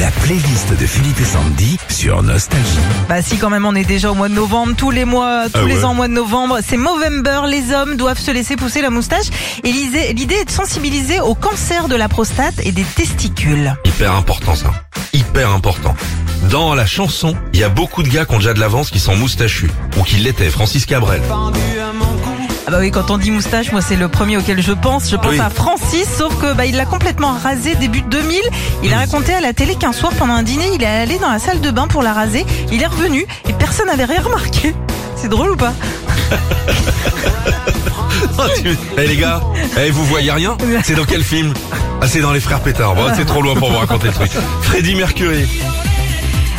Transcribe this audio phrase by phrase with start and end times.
[0.00, 2.64] La playlist de Philippe et Sandy sur Nostalgie.
[3.08, 5.60] Bah si quand même on est déjà au mois de novembre, tous les mois, tous
[5.62, 5.84] Ah les ouais.
[5.84, 9.26] ans au mois de novembre, c'est Movember, les hommes doivent se laisser pousser la moustache
[9.62, 13.74] et l'idée l'idée est de sensibiliser au cancer de la prostate et des testicules.
[13.84, 14.72] Hyper important ça.
[15.12, 15.94] Hyper important.
[16.50, 18.98] Dans la chanson, il y a beaucoup de gars qui ont déjà de l'avance qui
[19.00, 19.70] sont moustachus.
[19.98, 20.48] Ou qui l'étaient.
[20.50, 21.20] Francis Cabrel.
[22.72, 25.10] Ah bah oui, quand on dit moustache, moi c'est le premier auquel je pense.
[25.10, 25.40] Je pense Oui.
[25.40, 28.38] à Francis, sauf que bah il l'a complètement rasé début 2000.
[28.84, 31.30] Il a raconté à la télé qu'un soir pendant un dîner, il est allé dans
[31.32, 32.46] la salle de bain pour la raser.
[32.70, 34.72] Il est revenu et personne n'avait rien remarqué.
[35.16, 35.72] C'est drôle ou pas?
[38.38, 39.40] Oh, tu- Eh les gars,
[39.78, 40.56] eh, vous voyez rien?
[40.84, 41.52] C'est dans quel film?
[42.00, 42.94] Ah c'est dans les frères Pétard.
[42.94, 44.30] Bon, c'est trop loin pour vous raconter le truc.
[44.62, 45.46] Freddie Mercury.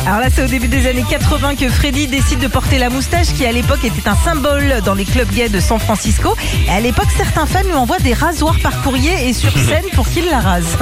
[0.04, 3.28] Alors là, c'est au début des années 80 que Freddy décide de porter la moustache
[3.28, 6.34] qui à l'époque était un symbole dans les clubs gays de San Francisco.
[6.66, 10.08] Et à l'époque, certains fans lui envoient des rasoirs par courrier et sur scène pour
[10.08, 10.76] qu'il la rase.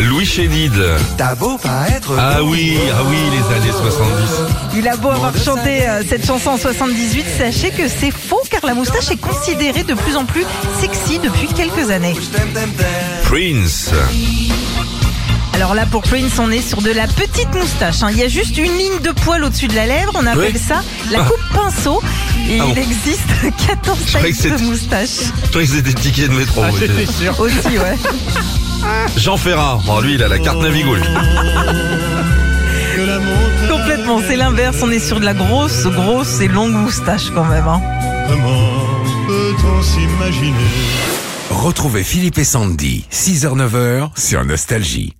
[0.00, 0.72] Louis Chédid.
[1.16, 4.76] T'as beau pas être Ah oui, ah oui, les années 70.
[4.76, 8.64] Il a beau avoir chanté euh, cette chanson en 78, sachez que c'est faux car
[8.64, 10.44] la moustache est considérée de plus en plus
[10.80, 12.14] sexy depuis quelques années.
[13.24, 13.90] Prince.
[15.54, 18.02] Alors là, pour Prince, on est sur de la petite moustache.
[18.02, 18.08] hein.
[18.10, 20.10] Il y a juste une ligne de poil au-dessus de la lèvre.
[20.14, 20.58] On appelle Oui.
[20.60, 22.02] ça la coupe pinceau.
[22.50, 22.72] Et Ah bon.
[22.72, 23.28] il existe
[23.66, 25.10] 14 croyais que tailles de moustache.
[25.52, 26.60] Toi, ils étaient des tickets de métro.
[26.62, 27.96] moi, j'ai- Aussi, ouais.
[29.16, 29.80] Jean Ferrat.
[29.86, 31.04] Bon, lui, il a la carte Navigo, lui.
[33.70, 34.76] Complètement, c'est l'inverse.
[34.82, 37.66] On est sur de la grosse, grosse et longue moustache quand même.
[37.68, 37.80] hein.
[38.28, 38.72] Comment
[39.26, 40.52] peut-on s'imaginer?
[41.50, 45.14] Retrouvez Philippe et Sandy, 6h-9h sur Nostalgie.